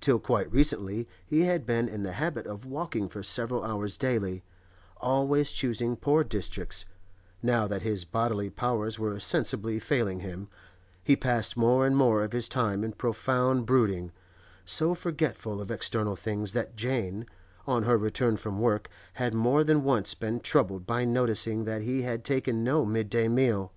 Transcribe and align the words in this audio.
Till 0.00 0.18
quite 0.18 0.50
recently 0.50 1.06
he 1.26 1.40
had 1.42 1.66
been 1.66 1.90
in 1.90 2.02
the 2.02 2.12
habit 2.12 2.46
of 2.46 2.64
walking 2.64 3.06
for 3.06 3.22
several 3.22 3.62
hours 3.64 3.98
daily, 3.98 4.42
always 4.96 5.52
choosing 5.52 5.94
poor 5.94 6.24
districts; 6.24 6.86
now 7.42 7.66
that 7.66 7.82
his 7.82 8.06
bodily 8.06 8.48
powers 8.48 8.98
were 8.98 9.20
sensibly 9.20 9.78
failing 9.78 10.20
him, 10.20 10.48
he 11.04 11.16
passed 11.16 11.54
more 11.54 11.84
and 11.84 11.98
more 11.98 12.24
of 12.24 12.32
his 12.32 12.48
time 12.48 12.82
in 12.82 12.92
profound 12.92 13.66
brooding, 13.66 14.10
so 14.64 14.94
forgetful 14.94 15.60
of 15.60 15.70
external 15.70 16.16
things 16.16 16.54
that 16.54 16.74
Jane, 16.74 17.26
on 17.66 17.82
her 17.82 17.98
return 17.98 18.38
from 18.38 18.60
work, 18.60 18.88
had 19.20 19.34
more 19.34 19.62
than 19.64 19.84
once 19.84 20.14
been 20.14 20.40
troubled 20.40 20.86
by 20.86 21.04
noticing 21.04 21.64
that 21.64 21.82
he 21.82 22.00
had 22.00 22.24
taken 22.24 22.64
no 22.64 22.86
midday 22.86 23.28
meal. 23.28 23.74